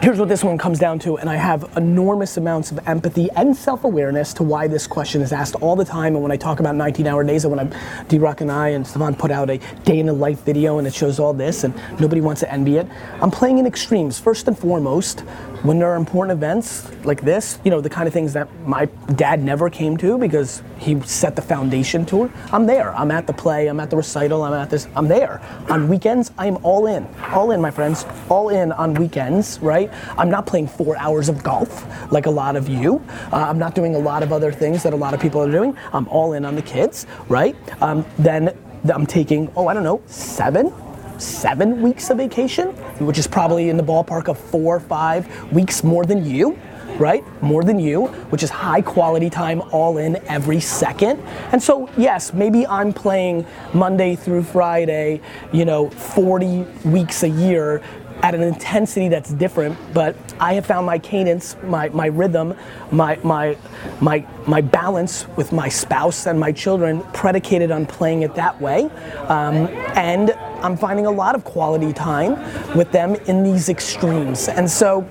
here's 0.00 0.18
what 0.18 0.28
this 0.28 0.42
one 0.42 0.56
comes 0.56 0.78
down 0.78 0.98
to, 0.98 1.18
and 1.18 1.28
I 1.28 1.36
have 1.36 1.70
enormous 1.76 2.36
amounts 2.38 2.70
of 2.72 2.80
empathy 2.88 3.28
and 3.36 3.54
self-awareness 3.54 4.32
to 4.34 4.42
why 4.42 4.66
this 4.66 4.86
question 4.86 5.20
is 5.20 5.32
asked 5.32 5.56
all 5.56 5.76
the 5.76 5.84
time. 5.84 6.14
And 6.14 6.22
when 6.22 6.32
I 6.32 6.36
talk 6.36 6.58
about 6.58 6.74
19-hour 6.74 7.22
days, 7.24 7.44
and 7.44 7.54
when 7.54 7.72
I, 7.72 8.04
D-Rock 8.08 8.40
and 8.40 8.50
I 8.50 8.68
and 8.68 8.86
Stefan 8.86 9.14
put 9.14 9.30
out 9.30 9.50
a 9.50 9.58
day 9.84 9.98
in 9.98 10.06
the 10.06 10.12
life 10.12 10.42
video, 10.42 10.78
and 10.78 10.86
it 10.86 10.94
shows 10.94 11.18
all 11.18 11.34
this, 11.34 11.64
and 11.64 11.74
nobody 12.00 12.22
wants 12.22 12.40
to 12.40 12.50
envy 12.50 12.78
it. 12.78 12.86
I'm 13.20 13.30
playing 13.30 13.58
in 13.58 13.66
extremes. 13.66 14.18
First 14.18 14.48
and 14.48 14.58
foremost, 14.58 15.22
when 15.62 15.78
there 15.78 15.90
are 15.90 15.96
important 15.96 16.36
events 16.36 16.90
like 17.04 17.20
this, 17.20 17.58
you 17.64 17.70
know, 17.70 17.80
the 17.80 17.90
kind 17.90 18.06
of 18.06 18.14
things 18.14 18.32
that 18.32 18.48
my 18.66 18.86
dad 19.14 19.42
never 19.42 19.68
came 19.68 19.96
to 19.98 20.16
because 20.16 20.62
he 20.78 20.98
set 21.02 21.36
the 21.36 21.42
foundation 21.42 22.06
to 22.06 22.32
I'm 22.52 22.66
there. 22.66 22.94
I'm 22.94 23.10
at 23.10 23.26
the 23.26 23.32
play, 23.32 23.68
I'm 23.68 23.78
at 23.80 23.90
the 23.90 23.96
recital, 23.96 24.42
I'm 24.42 24.54
at 24.54 24.70
this, 24.70 24.88
I'm 24.96 25.06
there. 25.06 25.40
On 25.68 25.88
weekends, 25.88 26.32
I'm 26.38 26.56
all 26.64 26.86
in. 26.86 27.06
All 27.30 27.50
in, 27.50 27.60
my 27.60 27.70
friends. 27.70 28.06
All 28.28 28.48
in 28.48 28.72
on 28.72 28.94
weekends, 28.94 29.58
right? 29.60 29.92
I'm 30.16 30.30
not 30.30 30.46
playing 30.46 30.68
four 30.68 30.96
hours 30.98 31.28
of 31.28 31.42
golf 31.42 31.84
like 32.10 32.26
a 32.26 32.30
lot 32.30 32.56
of 32.56 32.68
you. 32.68 33.04
Uh, 33.32 33.36
I'm 33.36 33.58
not 33.58 33.74
doing 33.74 33.94
a 33.94 33.98
lot 33.98 34.22
of 34.22 34.32
other 34.32 34.52
things 34.52 34.82
that 34.82 34.92
a 34.92 34.96
lot 34.96 35.14
of 35.14 35.20
people 35.20 35.42
are 35.42 35.50
doing. 35.50 35.76
I'm 35.92 36.08
all 36.08 36.32
in 36.32 36.44
on 36.44 36.54
the 36.54 36.62
kids, 36.62 37.06
right? 37.28 37.56
Um, 37.82 38.04
then 38.18 38.56
I'm 38.92 39.06
taking, 39.06 39.52
oh, 39.56 39.68
I 39.68 39.74
don't 39.74 39.84
know, 39.84 40.02
seven, 40.06 40.72
seven 41.20 41.82
weeks 41.82 42.10
of 42.10 42.18
vacation, 42.18 42.68
which 42.98 43.18
is 43.18 43.26
probably 43.26 43.68
in 43.68 43.76
the 43.76 43.82
ballpark 43.82 44.28
of 44.28 44.38
four 44.38 44.76
or 44.76 44.80
five 44.80 45.52
weeks 45.52 45.84
more 45.84 46.04
than 46.04 46.24
you, 46.24 46.58
right? 46.98 47.24
More 47.42 47.62
than 47.62 47.78
you, 47.78 48.06
which 48.30 48.42
is 48.42 48.50
high 48.50 48.82
quality 48.82 49.30
time 49.30 49.62
all 49.72 49.98
in 49.98 50.16
every 50.26 50.60
second. 50.60 51.20
And 51.52 51.62
so, 51.62 51.88
yes, 51.96 52.32
maybe 52.32 52.66
I'm 52.66 52.92
playing 52.92 53.46
Monday 53.72 54.16
through 54.16 54.44
Friday, 54.44 55.20
you 55.52 55.64
know, 55.64 55.90
40 55.90 56.62
weeks 56.84 57.22
a 57.22 57.28
year 57.28 57.82
at 58.22 58.34
an 58.34 58.42
intensity 58.42 59.08
that's 59.08 59.32
different, 59.32 59.78
but 59.94 60.14
I 60.38 60.54
have 60.54 60.66
found 60.66 60.84
my 60.84 60.98
cadence, 60.98 61.56
my, 61.62 61.88
my 61.88 62.06
rhythm, 62.06 62.54
my, 62.90 63.16
my, 63.22 63.56
my, 64.00 64.26
my 64.46 64.60
balance 64.60 65.26
with 65.36 65.52
my 65.52 65.68
spouse 65.68 66.26
and 66.26 66.38
my 66.38 66.52
children 66.52 67.02
predicated 67.14 67.70
on 67.70 67.86
playing 67.86 68.22
it 68.22 68.34
that 68.34 68.60
way. 68.60 68.84
Um, 69.28 69.68
and 69.96 70.34
I'm 70.62 70.76
finding 70.76 71.06
a 71.06 71.10
lot 71.10 71.34
of 71.34 71.44
quality 71.44 71.92
time 71.92 72.32
with 72.76 72.90
them 72.92 73.14
in 73.26 73.42
these 73.42 73.68
extremes. 73.68 74.48
And 74.48 74.70
so, 74.70 75.06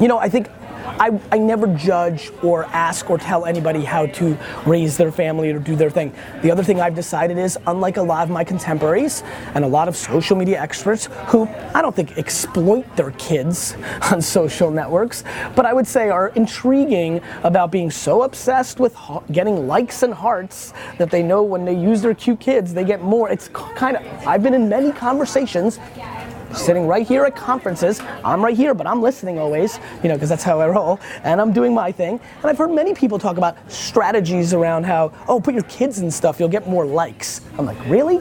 you 0.00 0.08
know, 0.08 0.18
I 0.18 0.28
think 0.28 0.48
I, 0.98 1.20
I 1.32 1.38
never 1.38 1.66
judge 1.66 2.30
or 2.42 2.64
ask 2.66 3.10
or 3.10 3.18
tell 3.18 3.46
anybody 3.46 3.84
how 3.84 4.06
to 4.06 4.38
raise 4.64 4.96
their 4.96 5.10
family 5.10 5.50
or 5.50 5.58
do 5.58 5.74
their 5.74 5.90
thing. 5.90 6.12
The 6.42 6.50
other 6.50 6.62
thing 6.62 6.80
I've 6.80 6.94
decided 6.94 7.38
is, 7.38 7.58
unlike 7.66 7.96
a 7.96 8.02
lot 8.02 8.24
of 8.24 8.30
my 8.30 8.44
contemporaries 8.44 9.22
and 9.54 9.64
a 9.64 9.68
lot 9.68 9.88
of 9.88 9.96
social 9.96 10.36
media 10.36 10.60
experts 10.60 11.08
who 11.28 11.48
I 11.74 11.82
don't 11.82 11.94
think 11.94 12.16
exploit 12.16 12.84
their 12.96 13.10
kids 13.12 13.76
on 14.12 14.22
social 14.22 14.70
networks, 14.70 15.24
but 15.56 15.66
I 15.66 15.72
would 15.72 15.86
say 15.86 16.10
are 16.10 16.28
intriguing 16.28 17.20
about 17.42 17.70
being 17.70 17.90
so 17.90 18.22
obsessed 18.22 18.78
with 18.78 18.96
getting 19.32 19.66
likes 19.66 20.02
and 20.02 20.14
hearts 20.14 20.72
that 20.98 21.10
they 21.10 21.22
know 21.22 21.42
when 21.42 21.64
they 21.64 21.74
use 21.74 22.02
their 22.02 22.14
cute 22.14 22.40
kids, 22.40 22.72
they 22.72 22.84
get 22.84 23.02
more. 23.02 23.28
It's 23.28 23.48
kind 23.48 23.96
of, 23.96 24.26
I've 24.26 24.42
been 24.42 24.54
in 24.54 24.68
many 24.68 24.92
conversations 24.92 25.78
sitting 26.54 26.86
right 26.86 27.06
here 27.06 27.24
at 27.24 27.36
conferences. 27.36 28.00
I'm 28.24 28.44
right 28.44 28.56
here, 28.56 28.74
but 28.74 28.86
I'm 28.86 29.02
listening 29.02 29.38
always, 29.38 29.78
you 30.02 30.08
know, 30.08 30.14
because 30.14 30.28
that's 30.28 30.42
how 30.42 30.60
I 30.60 30.68
roll. 30.68 31.00
And 31.22 31.40
I'm 31.40 31.52
doing 31.52 31.74
my 31.74 31.92
thing. 31.92 32.20
And 32.38 32.46
I've 32.46 32.58
heard 32.58 32.70
many 32.70 32.94
people 32.94 33.18
talk 33.18 33.36
about 33.36 33.56
strategies 33.70 34.54
around 34.54 34.84
how, 34.84 35.12
oh, 35.28 35.40
put 35.40 35.54
your 35.54 35.64
kids 35.64 35.98
in 35.98 36.10
stuff, 36.10 36.40
you'll 36.40 36.48
get 36.48 36.68
more 36.68 36.86
likes. 36.86 37.40
I'm 37.58 37.66
like, 37.66 37.78
really? 37.86 38.20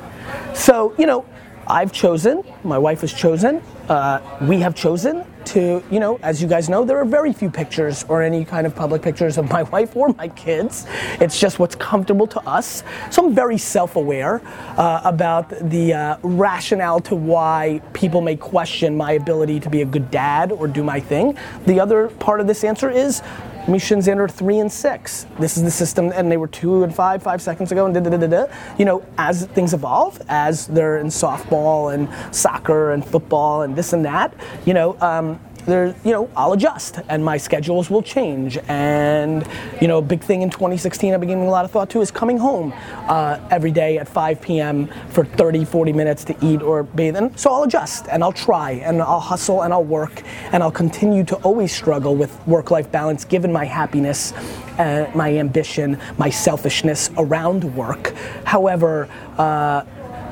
So, 0.54 0.94
you 0.98 1.06
know, 1.06 1.26
I've 1.68 1.94
chosen, 1.94 2.44
my 2.64 2.78
wife 2.78 3.02
has 3.02 3.14
chosen, 3.14 3.62
uh, 3.88 4.20
we 4.42 4.60
have 4.60 4.76
chosen 4.76 5.26
to, 5.54 5.84
you 5.92 6.00
know, 6.00 6.20
as 6.24 6.42
you 6.42 6.48
guys 6.48 6.68
know, 6.68 6.84
there 6.84 6.98
are 6.98 7.06
very 7.06 7.32
few 7.32 7.50
pictures 7.50 8.04
or 8.10 8.24
any 8.24 8.44
kind 8.44 8.66
of 8.66 8.76
public 8.76 9.04
pictures 9.04 9.38
of 9.38 9.50
my 9.50 9.64
wife 9.74 9.96
or 9.96 10.10
my 10.10 10.28
kids. 10.30 10.86
It's 11.20 11.40
just 11.40 11.60
what's 11.60 11.76
comfortable 11.76 12.26
to 12.28 12.40
us. 12.42 12.84
So 13.12 13.28
I'm 13.28 13.36
very 13.36 13.60
self 13.60 13.96
aware 13.96 14.42
uh, 14.78 15.02
about 15.04 15.50
the 15.70 15.94
uh, 15.94 16.18
rationale 16.24 17.00
to 17.02 17.16
why 17.16 17.82
people 17.94 18.22
may 18.22 18.36
question 18.36 18.98
my 18.98 19.14
ability 19.14 19.60
to 19.60 19.70
be 19.70 19.84
a 19.84 19.86
good 19.86 20.10
dad 20.10 20.52
or 20.52 20.68
do 20.68 20.84
my 20.84 21.00
thing. 21.00 21.38
The 21.68 21.80
other 21.80 22.08
part 22.08 22.40
of 22.40 22.48
this 22.48 22.64
answer 22.64 22.90
is 22.90 23.22
Misha 23.68 23.94
and 23.94 24.04
Xander 24.04 24.30
three 24.30 24.60
and 24.60 24.72
six. 24.72 25.26
This 25.40 25.58
is 25.58 25.64
the 25.64 25.72
system, 25.72 26.12
and 26.14 26.32
they 26.32 26.38
were 26.38 26.48
two 26.48 26.84
and 26.84 26.94
five, 26.94 27.24
five 27.24 27.42
seconds 27.42 27.72
ago, 27.72 27.86
and 27.86 27.94
da 27.94 28.02
da 28.02 28.18
da 28.18 28.28
da. 28.28 28.46
You 28.78 28.86
know, 28.86 29.06
as 29.18 29.46
things 29.48 29.74
evolve, 29.74 30.22
as 30.28 30.68
they're 30.68 30.98
in 30.98 31.08
softball 31.08 31.94
and 31.94 32.10
soccer 32.36 32.92
and 32.92 33.06
football 33.06 33.62
and 33.62 33.76
this 33.76 33.94
and 33.94 34.04
that, 34.06 34.34
you 34.66 34.74
know, 34.74 34.98
um, 35.02 35.40
there, 35.66 35.96
you 36.04 36.12
know, 36.12 36.30
I'll 36.36 36.54
adjust 36.54 37.00
and 37.10 37.24
my 37.24 37.38
schedules 37.38 37.90
will 37.90 38.02
change. 38.02 38.58
And, 38.68 39.48
you 39.82 39.88
know, 39.88 40.02
big 40.02 40.22
thing 40.22 40.42
in 40.42 40.50
2016 40.50 41.14
I've 41.14 41.20
been 41.20 41.30
giving 41.30 41.48
a 41.48 41.50
lot 41.50 41.66
of 41.66 41.72
thought 41.72 41.90
to 41.92 42.02
is 42.02 42.12
coming 42.12 42.38
home 42.38 42.74
uh, 43.08 43.40
every 43.52 43.72
day 43.72 43.98
at 43.98 44.08
5 44.08 44.42
p.m. 44.42 44.88
for 45.10 45.26
30, 45.26 45.66
40 45.66 45.94
minutes 45.94 46.24
to 46.26 46.46
eat 46.46 46.62
or 46.62 46.84
bathe. 46.84 47.16
And 47.16 47.38
so 47.40 47.52
I'll 47.52 47.64
adjust 47.64 48.08
and 48.10 48.24
I'll 48.24 48.34
try 48.34 48.72
and 48.72 49.02
I'll 49.02 49.20
hustle 49.20 49.64
and 49.64 49.74
I'll 49.74 49.84
work 49.84 50.24
and 50.52 50.64
I'll 50.64 50.72
continue 50.72 51.24
to 51.26 51.36
always 51.38 51.74
struggle 51.74 52.16
with 52.16 52.46
work 52.48 52.72
life 52.72 52.92
balance 52.92 53.26
given 53.26 53.52
my 53.52 53.66
happiness. 53.66 54.34
Uh, 54.78 55.08
my 55.14 55.38
ambition, 55.38 56.00
my 56.18 56.32
selfishness 56.32 57.12
around 57.18 57.64
work. 57.76 58.16
However, 58.44 59.08
uh, 59.38 59.84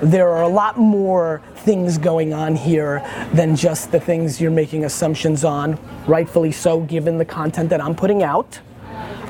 there 0.01 0.29
are 0.29 0.41
a 0.41 0.48
lot 0.48 0.77
more 0.77 1.41
things 1.58 1.98
going 1.98 2.34
on 2.34 2.55
here 2.55 3.03
than 3.34 3.55
just 3.55 3.91
the 3.91 4.00
things 4.00 4.41
you're 4.41 4.51
making 4.51 4.86
assumptions 4.86 5.43
on, 5.43 5.77
rightfully 6.08 6.51
so, 6.51 6.81
given 6.81 7.17
the 7.17 7.25
content 7.25 7.70
that 7.70 7.81
I'm 7.81 7.96
putting 7.96 8.24
out. 8.24 8.60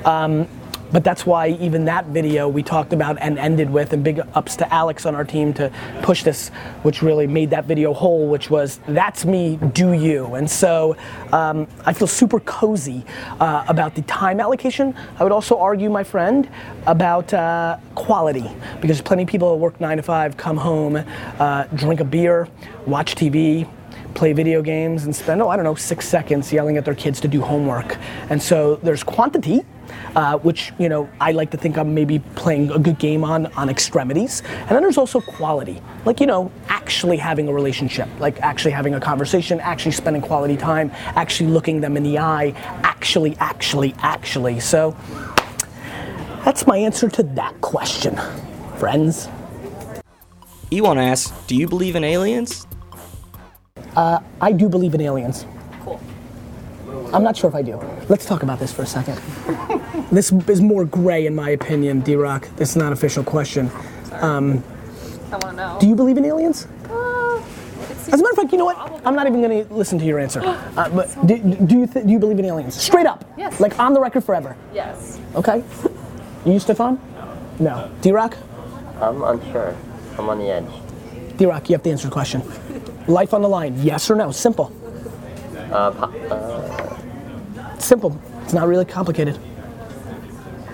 Um, 0.05 0.47
but 0.91 1.03
that's 1.03 1.25
why 1.25 1.49
even 1.49 1.85
that 1.85 2.05
video 2.07 2.47
we 2.47 2.63
talked 2.63 2.93
about 2.93 3.17
and 3.19 3.39
ended 3.39 3.69
with, 3.69 3.93
and 3.93 4.03
big 4.03 4.21
ups 4.33 4.55
to 4.57 4.73
Alex 4.73 5.05
on 5.05 5.15
our 5.15 5.23
team 5.23 5.53
to 5.53 5.71
push 6.01 6.23
this, 6.23 6.49
which 6.83 7.01
really 7.01 7.27
made 7.27 7.49
that 7.51 7.65
video 7.65 7.93
whole, 7.93 8.27
which 8.27 8.49
was 8.49 8.79
that's 8.87 9.25
me, 9.25 9.57
do 9.73 9.93
you. 9.93 10.35
And 10.35 10.49
so 10.49 10.95
um, 11.31 11.67
I 11.85 11.93
feel 11.93 12.07
super 12.07 12.39
cozy 12.41 13.03
uh, 13.39 13.65
about 13.67 13.95
the 13.95 14.01
time 14.03 14.39
allocation. 14.39 14.95
I 15.19 15.23
would 15.23 15.31
also 15.31 15.57
argue, 15.57 15.89
my 15.89 16.03
friend, 16.03 16.49
about 16.85 17.33
uh, 17.33 17.77
quality, 17.95 18.49
because 18.81 19.01
plenty 19.01 19.23
of 19.23 19.29
people 19.29 19.57
work 19.59 19.79
nine 19.79 19.97
to 19.97 20.03
five 20.03 20.37
come 20.37 20.57
home, 20.57 21.03
uh, 21.39 21.63
drink 21.75 21.99
a 21.99 22.05
beer, 22.05 22.47
watch 22.85 23.15
TV, 23.15 23.67
play 24.13 24.33
video 24.33 24.61
games 24.61 25.05
and 25.05 25.15
spend, 25.15 25.41
oh, 25.41 25.49
I 25.49 25.55
don't 25.55 25.65
know, 25.65 25.75
six 25.75 26.07
seconds 26.07 26.51
yelling 26.51 26.77
at 26.77 26.85
their 26.85 26.95
kids 26.95 27.19
to 27.21 27.27
do 27.27 27.41
homework. 27.41 27.97
And 28.29 28.41
so 28.41 28.75
there's 28.77 29.03
quantity, 29.03 29.61
uh, 30.15 30.37
which, 30.39 30.73
you 30.77 30.89
know, 30.89 31.09
I 31.19 31.31
like 31.31 31.51
to 31.51 31.57
think 31.57 31.77
I'm 31.77 31.93
maybe 31.93 32.19
playing 32.35 32.71
a 32.71 32.79
good 32.79 32.99
game 32.99 33.23
on, 33.23 33.47
on 33.53 33.69
extremities. 33.69 34.41
And 34.43 34.69
then 34.69 34.81
there's 34.81 34.97
also 34.97 35.21
quality, 35.21 35.81
like, 36.05 36.19
you 36.19 36.27
know, 36.27 36.51
actually 36.67 37.17
having 37.17 37.47
a 37.47 37.53
relationship, 37.53 38.07
like 38.19 38.39
actually 38.41 38.71
having 38.71 38.93
a 38.93 38.99
conversation, 38.99 39.59
actually 39.59 39.91
spending 39.91 40.21
quality 40.21 40.57
time, 40.57 40.91
actually 41.15 41.49
looking 41.49 41.81
them 41.81 41.97
in 41.97 42.03
the 42.03 42.19
eye, 42.19 42.53
actually, 42.83 43.35
actually, 43.37 43.93
actually. 43.99 44.59
So 44.59 44.95
that's 46.43 46.65
my 46.67 46.77
answer 46.77 47.09
to 47.09 47.23
that 47.23 47.59
question, 47.61 48.19
friends. 48.77 49.29
Ewan 50.71 50.97
asks, 50.97 51.31
Do 51.47 51.55
you 51.55 51.67
believe 51.67 51.95
in 51.95 52.03
aliens? 52.03 52.65
I 53.95 54.51
do 54.55 54.69
believe 54.69 54.93
in 54.95 55.01
aliens. 55.01 55.45
Cool. 55.83 55.99
I'm 57.13 57.23
not 57.23 57.35
sure 57.37 57.49
if 57.49 57.55
I 57.55 57.61
do. 57.61 57.77
Let's 58.09 58.25
talk 58.25 58.43
about 58.43 58.59
this 58.59 58.71
for 58.71 58.83
a 58.83 58.85
second. 58.85 59.17
this 60.11 60.31
is 60.31 60.61
more 60.61 60.85
gray 60.85 61.25
in 61.25 61.35
my 61.35 61.49
opinion, 61.51 62.01
D 62.01 62.15
Rock. 62.15 62.47
This 62.55 62.71
is 62.71 62.75
not 62.75 62.87
an 62.87 62.93
official 62.93 63.23
question. 63.23 63.69
I 64.11 64.39
want 64.39 64.63
to 65.43 65.53
know. 65.53 65.77
Do 65.79 65.87
you 65.87 65.95
believe 65.95 66.17
in 66.17 66.25
aliens? 66.25 66.67
Uh, 66.89 67.41
As 68.01 68.07
a 68.07 68.17
matter 68.17 68.31
of 68.31 68.35
fact, 68.35 68.51
you 68.51 68.57
know 68.57 68.65
what? 68.65 68.77
I'm 69.05 69.15
not 69.15 69.27
even 69.27 69.41
going 69.41 69.65
to 69.65 69.73
listen 69.73 69.97
to 69.99 70.05
your 70.05 70.19
answer. 70.19 70.41
Uh, 70.77 70.89
but 70.89 71.27
do, 71.27 71.37
do 71.37 71.77
you 71.79 71.85
th- 71.87 72.05
do 72.05 72.11
you 72.11 72.17
believe 72.19 72.39
in 72.39 72.45
aliens? 72.45 72.75
Straight 72.75 73.05
up. 73.05 73.25
Yes. 73.37 73.59
Like 73.59 73.77
on 73.77 73.93
the 73.93 73.99
record 73.99 74.23
forever. 74.23 74.55
Yes. 74.73 75.19
Okay. 75.35 75.63
You, 76.45 76.59
Stefan? 76.59 76.97
No. 77.59 77.91
D 78.01 78.11
Rock? 78.11 78.37
I'm 79.01 79.21
unsure. 79.21 79.75
I'm 80.17 80.29
on 80.29 80.39
the 80.39 80.45
edge. 80.49 81.37
D 81.37 81.45
Rock, 81.45 81.69
you 81.69 81.73
have 81.75 81.83
to 81.83 81.89
answer 81.91 82.07
the 82.07 82.13
question. 82.13 82.41
Life 83.11 83.33
on 83.33 83.41
the 83.41 83.49
line, 83.49 83.75
yes 83.81 84.09
or 84.09 84.15
no? 84.15 84.31
Simple. 84.31 84.71
Uh, 85.71 85.91
po- 85.91 86.05
uh, 86.29 87.77
Simple. 87.77 88.17
It's 88.43 88.53
not 88.53 88.67
really 88.67 88.85
complicated. 88.85 89.37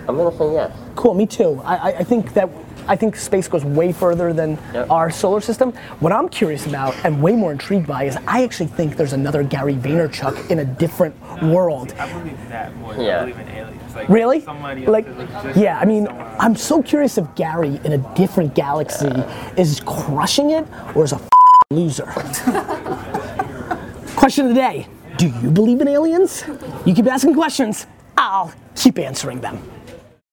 I'm 0.08 0.16
gonna 0.18 0.38
say 0.38 0.54
yes. 0.54 0.72
Cool, 0.96 1.16
me 1.16 1.26
too. 1.26 1.60
I, 1.66 1.76
I, 1.76 1.88
I 2.00 2.04
think 2.04 2.34
that 2.36 2.50
I 2.88 2.96
think 2.96 3.16
space 3.18 3.48
goes 3.48 3.66
way 3.66 3.92
further 3.92 4.32
than 4.34 4.58
Yep. 4.74 4.90
our 4.92 5.10
solar 5.12 5.42
system. 5.42 5.74
What 6.00 6.14
I'm 6.14 6.30
curious 6.30 6.68
about 6.68 6.96
and 7.04 7.22
way 7.22 7.34
more 7.34 7.52
intrigued 7.52 7.88
by 7.88 8.04
is 8.06 8.18
I 8.28 8.44
actually 8.44 8.68
think 8.68 8.96
there's 8.98 9.14
another 9.14 9.44
Gary 9.44 9.74
Vaynerchuk 9.74 10.50
in 10.52 10.60
a 10.60 10.66
different 10.66 11.16
world. 11.44 11.94
I 12.00 12.12
believe 12.14 12.50
that 12.50 12.76
more 12.78 12.94
than 12.94 13.04
Yeah. 13.04 13.18
I 13.18 13.20
believe 13.32 13.40
in 13.40 13.48
aliens. 13.50 13.96
Like 13.96 14.10
Really? 14.10 14.42
Somebody 14.42 14.86
Like, 14.86 15.08
else 15.08 15.18
is 15.18 15.30
just 15.44 15.58
yeah, 15.60 15.80
I 15.80 15.86
mean, 15.86 16.06
somewhere. 16.06 16.36
I'm 16.40 16.56
so 16.56 16.82
curious 16.84 17.18
if 17.18 17.26
Gary 17.36 17.80
in 17.84 17.92
a 17.94 17.98
different 18.16 18.54
galaxy 18.54 19.12
is 19.58 19.82
crushing 19.86 20.52
it 20.52 20.66
or 20.96 21.04
is 21.04 21.12
a 21.12 21.16
f- 21.16 21.28
loser. 21.70 22.06
Question 24.16 24.46
of 24.46 24.56
the 24.56 24.56
day 24.56 24.88
Do 25.18 25.28
you 25.28 25.52
believe 25.52 25.82
in 25.82 25.90
aliens? 25.90 26.46
You 26.86 26.96
keep 26.96 27.08
asking 27.08 27.34
questions, 27.34 27.88
I'll 28.16 28.54
keep 28.74 28.98
answering 28.98 29.42
them. 29.42 29.62